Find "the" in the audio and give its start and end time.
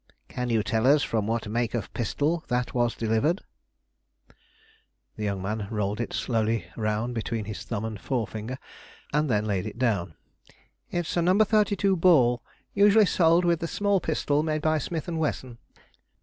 5.15-5.23, 13.59-13.67